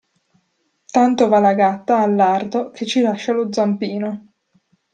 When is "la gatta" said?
1.39-1.99